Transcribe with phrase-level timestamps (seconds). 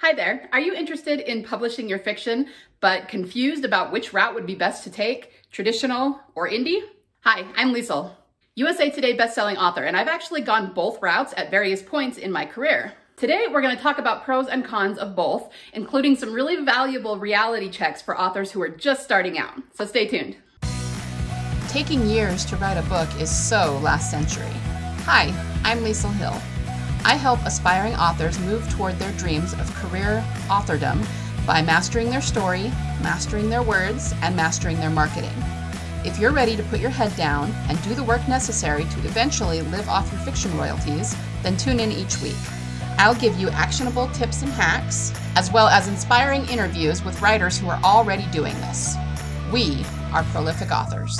[0.00, 0.48] Hi there.
[0.52, 2.46] Are you interested in publishing your fiction,
[2.78, 6.82] but confused about which route would be best to take, traditional or indie?
[7.22, 8.12] Hi, I'm Liesel,
[8.54, 12.46] USA Today bestselling author, and I've actually gone both routes at various points in my
[12.46, 12.92] career.
[13.16, 17.18] Today, we're going to talk about pros and cons of both, including some really valuable
[17.18, 19.60] reality checks for authors who are just starting out.
[19.74, 20.36] So stay tuned.
[21.66, 24.52] Taking years to write a book is so last century.
[25.06, 25.34] Hi,
[25.64, 26.40] I'm Liesel Hill.
[27.04, 31.06] I help aspiring authors move toward their dreams of career authordom
[31.46, 32.68] by mastering their story,
[33.02, 35.32] mastering their words, and mastering their marketing.
[36.04, 39.62] If you're ready to put your head down and do the work necessary to eventually
[39.62, 42.36] live off your fiction royalties, then tune in each week.
[42.98, 47.68] I'll give you actionable tips and hacks, as well as inspiring interviews with writers who
[47.68, 48.96] are already doing this.
[49.52, 51.18] We are prolific authors.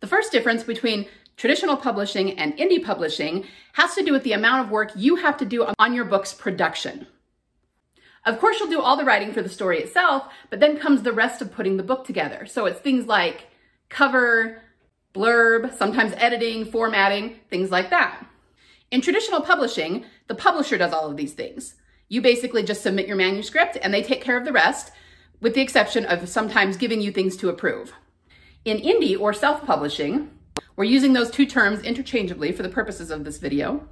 [0.00, 1.06] The first difference between
[1.36, 5.36] Traditional publishing and indie publishing has to do with the amount of work you have
[5.38, 7.06] to do on your book's production.
[8.24, 11.12] Of course, you'll do all the writing for the story itself, but then comes the
[11.12, 12.46] rest of putting the book together.
[12.46, 13.48] So it's things like
[13.90, 14.62] cover,
[15.14, 18.24] blurb, sometimes editing, formatting, things like that.
[18.90, 21.74] In traditional publishing, the publisher does all of these things.
[22.08, 24.92] You basically just submit your manuscript and they take care of the rest,
[25.40, 27.92] with the exception of sometimes giving you things to approve.
[28.64, 30.30] In indie or self-publishing,
[30.76, 33.88] we're using those two terms interchangeably for the purposes of this video.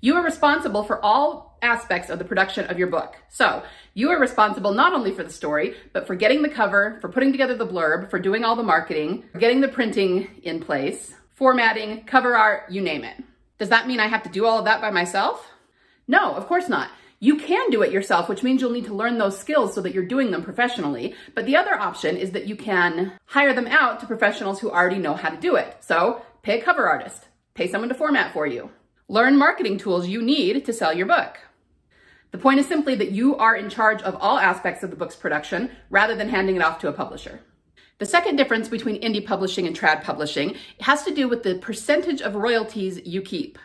[0.00, 3.16] You are responsible for all aspects of the production of your book.
[3.30, 3.62] So
[3.94, 7.32] you are responsible not only for the story, but for getting the cover, for putting
[7.32, 12.36] together the blurb, for doing all the marketing, getting the printing in place, formatting, cover
[12.36, 13.16] art, you name it.
[13.58, 15.48] Does that mean I have to do all of that by myself?
[16.06, 16.90] No, of course not.
[17.24, 19.94] You can do it yourself, which means you'll need to learn those skills so that
[19.94, 21.14] you're doing them professionally.
[21.34, 24.98] But the other option is that you can hire them out to professionals who already
[24.98, 25.74] know how to do it.
[25.80, 28.68] So pay a cover artist, pay someone to format for you,
[29.08, 31.38] learn marketing tools you need to sell your book.
[32.32, 35.16] The point is simply that you are in charge of all aspects of the book's
[35.16, 37.40] production rather than handing it off to a publisher.
[38.00, 42.20] The second difference between indie publishing and trad publishing has to do with the percentage
[42.20, 43.58] of royalties you keep.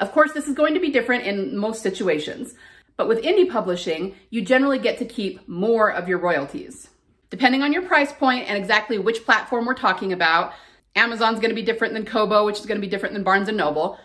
[0.00, 2.54] Of course, this is going to be different in most situations.
[2.96, 6.88] But with indie publishing, you generally get to keep more of your royalties.
[7.30, 10.52] Depending on your price point and exactly which platform we're talking about,
[10.94, 13.98] Amazon's gonna be different than Kobo, which is gonna be different than Barnes & Noble.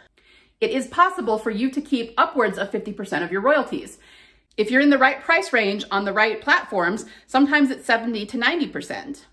[0.59, 3.97] It is possible for you to keep upwards of 50% of your royalties.
[4.57, 8.37] If you're in the right price range on the right platforms, sometimes it's 70 to
[8.37, 9.25] 90%.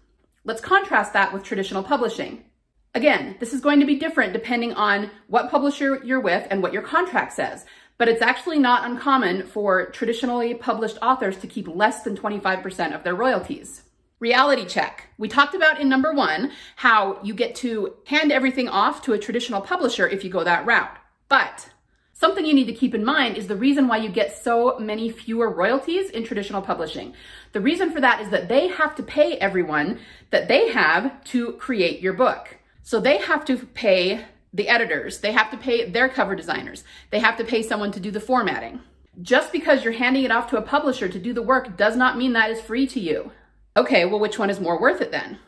[0.45, 2.45] Let's contrast that with traditional publishing.
[2.95, 6.73] Again, this is going to be different depending on what publisher you're with and what
[6.73, 7.65] your contract says
[7.99, 13.03] but it's actually not uncommon for traditionally published authors to keep less than 25% of
[13.03, 13.83] their royalties.
[14.21, 15.09] Reality check.
[15.19, 19.19] We talked about in number one how you get to hand everything off to a
[19.19, 20.97] traditional publisher if you go that route.
[21.29, 21.69] But
[22.13, 25.11] something you need to keep in mind is the reason why you get so many
[25.11, 27.15] fewer royalties in traditional publishing.
[27.53, 30.01] The reason for that is that they have to pay everyone
[30.31, 32.58] that they have to create your book.
[32.89, 37.19] So they have to pay the editors, they have to pay their cover designers, they
[37.19, 38.81] have to pay someone to do the formatting.
[39.21, 42.17] Just because you're handing it off to a publisher to do the work does not
[42.17, 43.31] mean that is free to you.
[43.77, 45.39] Okay, well, which one is more worth it then?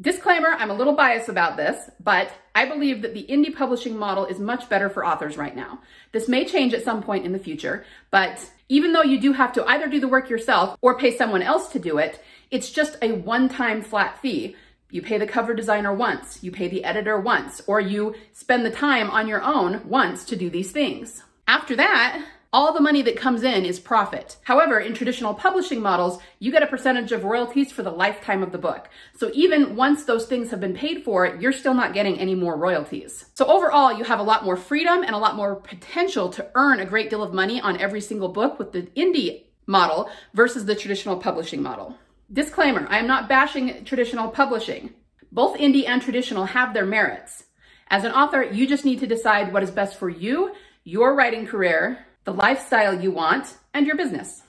[0.00, 4.26] Disclaimer, I'm a little biased about this, but I believe that the indie publishing model
[4.26, 5.80] is much better for authors right now.
[6.12, 9.52] This may change at some point in the future, but even though you do have
[9.54, 12.98] to either do the work yourself or pay someone else to do it, it's just
[13.02, 14.54] a one-time flat fee
[14.92, 18.70] you pay the cover designer once, you pay the editor once, or you spend the
[18.70, 21.24] time on your own once to do these things.
[21.48, 24.36] After that, all the money that comes in is profit.
[24.42, 28.52] However, in traditional publishing models, you get a percentage of royalties for the lifetime of
[28.52, 28.90] the book.
[29.16, 32.58] So even once those things have been paid for, you're still not getting any more
[32.58, 33.24] royalties.
[33.32, 36.80] So overall, you have a lot more freedom and a lot more potential to earn
[36.80, 40.74] a great deal of money on every single book with the indie model versus the
[40.74, 41.96] traditional publishing model.
[42.32, 44.94] Disclaimer, I am not bashing traditional publishing.
[45.30, 47.44] Both indie and traditional have their merits.
[47.88, 51.46] As an author, you just need to decide what is best for you, your writing
[51.46, 54.44] career, the lifestyle you want, and your business.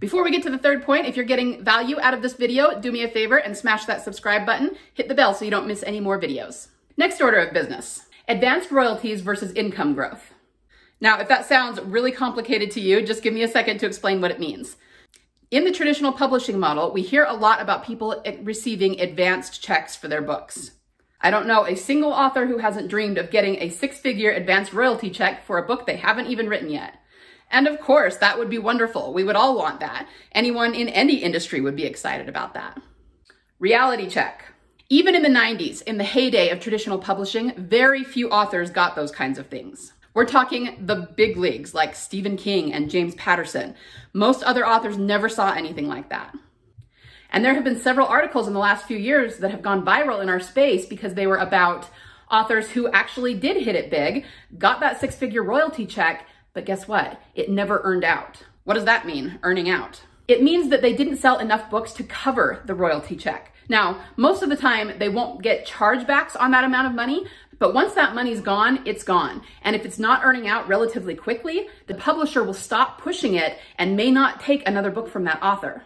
[0.00, 2.78] Before we get to the third point, if you're getting value out of this video,
[2.78, 4.76] do me a favor and smash that subscribe button.
[4.92, 6.68] Hit the bell so you don't miss any more videos.
[6.98, 10.34] Next order of business, advanced royalties versus income growth.
[11.00, 14.20] Now, if that sounds really complicated to you, just give me a second to explain
[14.20, 14.76] what it means.
[15.52, 20.08] In the traditional publishing model, we hear a lot about people receiving advanced checks for
[20.08, 20.70] their books.
[21.20, 24.72] I don't know a single author who hasn't dreamed of getting a six figure advanced
[24.72, 26.94] royalty check for a book they haven't even written yet.
[27.50, 29.12] And of course, that would be wonderful.
[29.12, 30.08] We would all want that.
[30.34, 32.80] Anyone in any industry would be excited about that.
[33.58, 34.54] Reality check.
[34.88, 39.12] Even in the 90s, in the heyday of traditional publishing, very few authors got those
[39.12, 39.92] kinds of things.
[40.14, 43.74] We're talking the big leagues like Stephen King and James Patterson.
[44.12, 46.34] Most other authors never saw anything like that.
[47.30, 50.22] And there have been several articles in the last few years that have gone viral
[50.22, 51.88] in our space because they were about
[52.30, 54.26] authors who actually did hit it big,
[54.58, 57.20] got that six figure royalty check, but guess what?
[57.34, 58.42] It never earned out.
[58.64, 60.02] What does that mean, earning out?
[60.28, 63.51] It means that they didn't sell enough books to cover the royalty check.
[63.68, 67.26] Now, most of the time, they won't get chargebacks on that amount of money,
[67.58, 69.42] but once that money's gone, it's gone.
[69.62, 73.96] And if it's not earning out relatively quickly, the publisher will stop pushing it and
[73.96, 75.84] may not take another book from that author.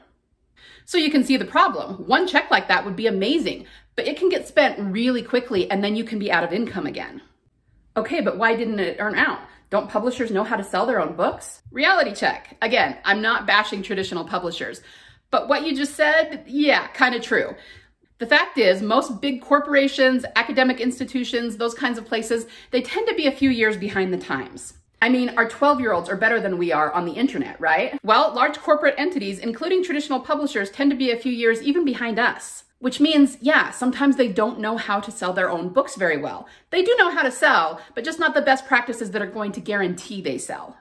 [0.87, 2.07] So you can see the problem.
[2.07, 5.83] One check like that would be amazing, but it can get spent really quickly and
[5.83, 7.21] then you can be out of income again.
[7.97, 9.41] Okay, but why didn't it earn out?
[9.69, 11.61] Don't publishers know how to sell their own books?
[11.73, 12.57] Reality check.
[12.63, 14.81] Again, I'm not bashing traditional publishers,
[15.31, 17.55] but what you just said, yeah, kind of true.
[18.19, 23.15] The fact is, most big corporations, academic institutions, those kinds of places, they tend to
[23.15, 24.75] be a few years behind the times.
[25.03, 27.99] I mean, our 12 year olds are better than we are on the internet, right?
[28.03, 32.19] Well, large corporate entities, including traditional publishers, tend to be a few years even behind
[32.19, 32.65] us.
[32.79, 36.47] Which means, yeah, sometimes they don't know how to sell their own books very well.
[36.71, 39.53] They do know how to sell, but just not the best practices that are going
[39.53, 40.77] to guarantee they sell.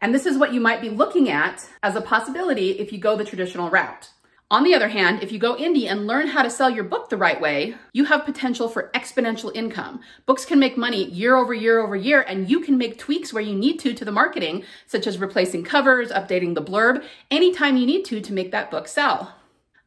[0.00, 3.16] And this is what you might be looking at as a possibility if you go
[3.16, 4.10] the traditional route.
[4.50, 7.10] On the other hand, if you go indie and learn how to sell your book
[7.10, 10.00] the right way, you have potential for exponential income.
[10.24, 13.42] Books can make money year over year over year, and you can make tweaks where
[13.42, 17.84] you need to to the marketing, such as replacing covers, updating the blurb, anytime you
[17.84, 19.34] need to to make that book sell.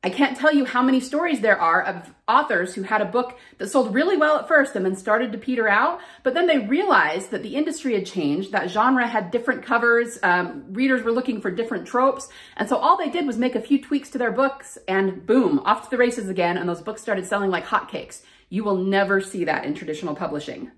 [0.04, 3.38] I can't tell you how many stories there are of authors who had a book
[3.60, 6.58] that sold really well at first and then started to peter out, but then they
[6.58, 11.40] realized that the industry had changed, that genre had different covers, um, readers were looking
[11.40, 14.32] for different tropes, and so all they did was make a few tweaks to their
[14.32, 18.24] books and boom, off to the races again, and those books started selling like hotcakes.
[18.50, 20.72] You will never see that in traditional publishing.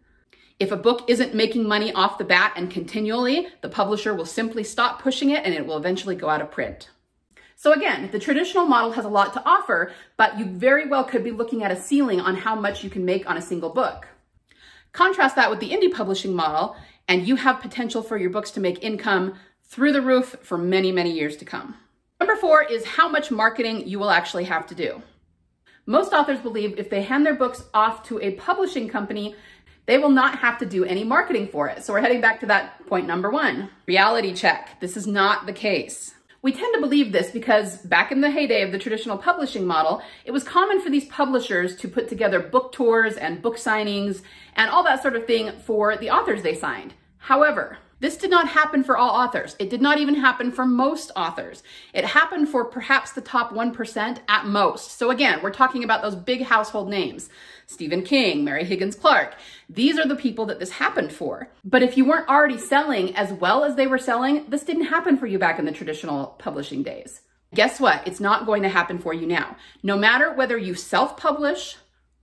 [0.59, 4.65] If a book isn't making money off the bat and continually, the publisher will simply
[4.65, 6.89] stop pushing it and it will eventually go out of print.
[7.63, 11.23] So again, the traditional model has a lot to offer, but you very well could
[11.23, 14.09] be looking at a ceiling on how much you can make on a single book.
[14.91, 16.75] Contrast that with the indie publishing model,
[17.07, 20.91] and you have potential for your books to make income through the roof for many,
[20.91, 21.77] many years to come.
[22.19, 25.01] Number four is how much marketing you will actually have to do.
[25.85, 29.37] Most authors believe if they hand their books off to a publishing company,
[29.85, 31.85] they will not have to do any marketing for it.
[31.85, 33.69] So we're heading back to that point number one.
[33.87, 34.81] Reality check.
[34.81, 36.13] This is not the case.
[36.43, 40.01] We tend to believe this because back in the heyday of the traditional publishing model,
[40.25, 44.23] it was common for these publishers to put together book tours and book signings
[44.57, 46.95] and all that sort of thing for the authors they signed.
[47.17, 49.55] However, this did not happen for all authors.
[49.59, 51.63] It did not even happen for most authors.
[51.93, 54.97] It happened for perhaps the top 1% at most.
[54.97, 57.29] So again, we're talking about those big household names.
[57.65, 59.35] Stephen King, Mary Higgins Clark.
[59.69, 61.47] These are the people that this happened for.
[61.63, 65.15] But if you weren't already selling as well as they were selling, this didn't happen
[65.15, 67.21] for you back in the traditional publishing days.
[67.55, 68.05] Guess what?
[68.05, 69.55] It's not going to happen for you now.
[69.81, 71.77] No matter whether you self-publish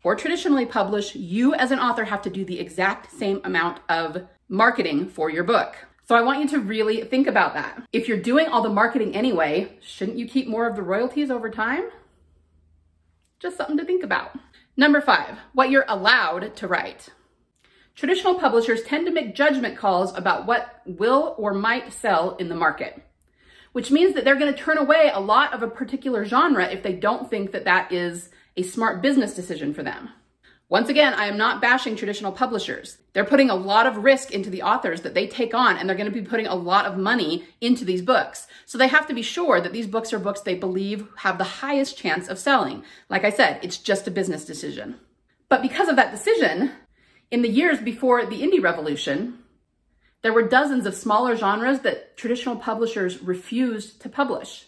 [0.05, 4.27] or traditionally publish, you as an author have to do the exact same amount of
[4.51, 5.77] marketing for your book.
[6.09, 7.87] So I want you to really think about that.
[7.93, 11.49] If you're doing all the marketing anyway, shouldn't you keep more of the royalties over
[11.49, 11.89] time?
[13.39, 14.33] Just something to think about.
[14.77, 17.11] Number five, what you're allowed to write.
[17.95, 22.57] Traditional publishers tend to make judgment calls about what will or might sell in the
[22.57, 23.01] market,
[23.71, 26.83] which means that they're going to turn away a lot of a particular genre if
[26.83, 30.11] they don't think that that is a smart business decision for them.
[30.71, 32.99] Once again, I am not bashing traditional publishers.
[33.13, 35.97] They're putting a lot of risk into the authors that they take on, and they're
[35.97, 38.47] going to be putting a lot of money into these books.
[38.67, 41.45] So they have to be sure that these books are books they believe have the
[41.45, 42.85] highest chance of selling.
[43.09, 44.95] Like I said, it's just a business decision.
[45.49, 46.71] But because of that decision,
[47.33, 49.41] in the years before the indie revolution,
[50.23, 54.67] there were dozens of smaller genres that traditional publishers refused to publish.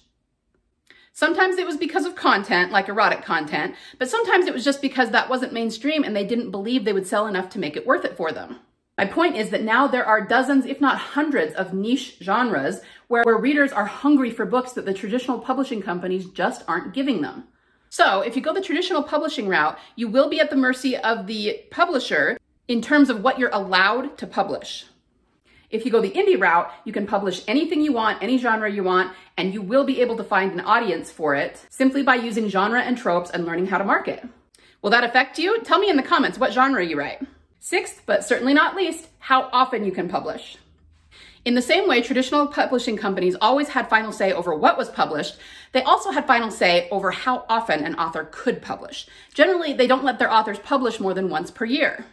[1.14, 5.10] Sometimes it was because of content, like erotic content, but sometimes it was just because
[5.10, 8.04] that wasn't mainstream and they didn't believe they would sell enough to make it worth
[8.04, 8.60] it for them.
[8.96, 13.24] My point is that now there are dozens, if not hundreds, of niche genres where,
[13.24, 17.44] where readers are hungry for books that the traditional publishing companies just aren't giving them.
[17.90, 21.26] So if you go the traditional publishing route, you will be at the mercy of
[21.26, 22.38] the publisher
[22.68, 24.86] in terms of what you're allowed to publish.
[25.72, 28.84] If you go the indie route, you can publish anything you want, any genre you
[28.84, 32.48] want, and you will be able to find an audience for it simply by using
[32.48, 34.22] genre and tropes and learning how to market.
[34.82, 35.62] Will that affect you?
[35.62, 37.26] Tell me in the comments what genre you write.
[37.58, 40.58] Sixth, but certainly not least, how often you can publish.
[41.46, 45.36] In the same way traditional publishing companies always had final say over what was published,
[45.72, 49.06] they also had final say over how often an author could publish.
[49.32, 52.04] Generally, they don't let their authors publish more than once per year.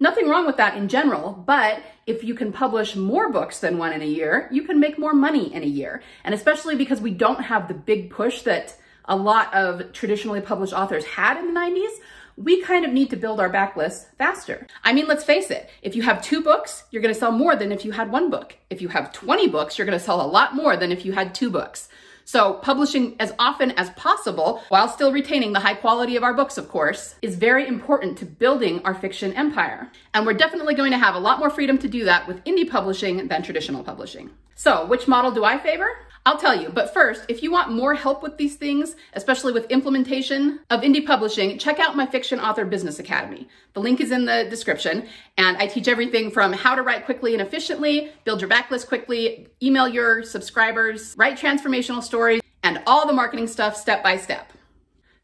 [0.00, 3.92] Nothing wrong with that in general, but if you can publish more books than one
[3.92, 6.02] in a year, you can make more money in a year.
[6.22, 8.76] And especially because we don't have the big push that
[9.06, 11.90] a lot of traditionally published authors had in the 90s,
[12.36, 14.68] we kind of need to build our backlist faster.
[14.84, 17.72] I mean, let's face it, if you have two books, you're gonna sell more than
[17.72, 18.56] if you had one book.
[18.70, 21.34] If you have 20 books, you're gonna sell a lot more than if you had
[21.34, 21.88] two books.
[22.28, 26.58] So publishing as often as possible, while still retaining the high quality of our books,
[26.58, 29.90] of course, is very important to building our fiction empire.
[30.12, 32.68] And we're definitely going to have a lot more freedom to do that with indie
[32.68, 34.28] publishing than traditional publishing.
[34.54, 35.88] So which model do I favor?
[36.28, 39.64] I'll tell you, but first, if you want more help with these things, especially with
[39.70, 43.48] implementation of indie publishing, check out my Fiction Author Business Academy.
[43.72, 45.08] The link is in the description,
[45.38, 49.48] and I teach everything from how to write quickly and efficiently, build your backlist quickly,
[49.62, 54.52] email your subscribers, write transformational stories, and all the marketing stuff step by step.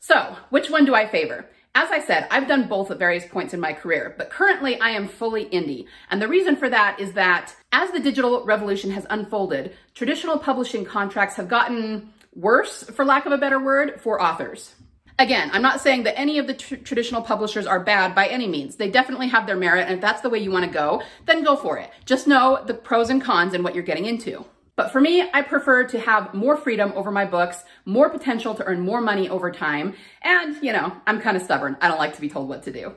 [0.01, 1.45] So, which one do I favor?
[1.77, 4.91] As I said, I've done both at various points in my career, but currently I
[4.91, 5.87] am fully indie.
[6.09, 10.85] And the reason for that is that as the digital revolution has unfolded, traditional publishing
[10.85, 14.77] contracts have gotten worse, for lack of a better word, for authors.
[15.19, 18.47] Again, I'm not saying that any of the tr- traditional publishers are bad by any
[18.47, 18.77] means.
[18.77, 21.45] They definitely have their merit, and if that's the way you want to go, then
[21.45, 21.91] go for it.
[22.05, 24.45] Just know the pros and cons and what you're getting into.
[24.77, 28.65] But for me, I prefer to have more freedom over my books, more potential to
[28.65, 29.95] earn more money over time.
[30.23, 31.77] And, you know, I'm kind of stubborn.
[31.81, 32.95] I don't like to be told what to do.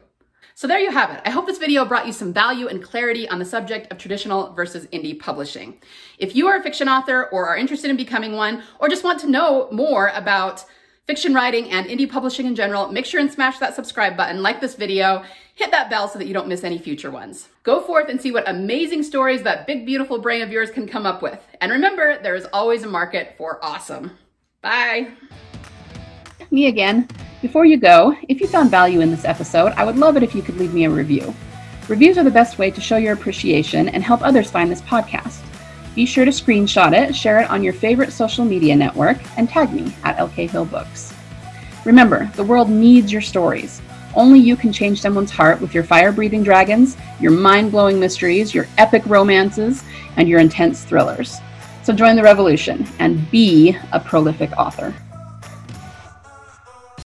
[0.55, 1.21] So there you have it.
[1.23, 4.53] I hope this video brought you some value and clarity on the subject of traditional
[4.53, 5.79] versus indie publishing.
[6.17, 9.19] If you are a fiction author or are interested in becoming one, or just want
[9.19, 10.65] to know more about
[11.07, 14.59] fiction writing and indie publishing in general, make sure and smash that subscribe button, like
[14.59, 15.23] this video,
[15.55, 17.47] hit that bell so that you don't miss any future ones.
[17.63, 21.05] Go forth and see what amazing stories that big, beautiful brain of yours can come
[21.05, 21.41] up with.
[21.61, 24.17] And remember, there is always a market for awesome.
[24.61, 25.11] Bye.
[26.51, 27.07] Me again.
[27.41, 30.35] Before you go, if you found value in this episode, I would love it if
[30.35, 31.33] you could leave me a review.
[31.87, 35.46] Reviews are the best way to show your appreciation and help others find this podcast.
[35.97, 39.73] Be sure to screenshot it, share it on your favorite social media network, and tag
[39.73, 41.11] me at LK Hill Books.
[41.85, 43.81] Remember, the world needs your stories.
[44.13, 48.53] Only you can change someone's heart with your fire breathing dragons, your mind blowing mysteries,
[48.53, 49.83] your epic romances,
[50.17, 51.39] and your intense thrillers.
[51.81, 54.93] So join the revolution and be a prolific author.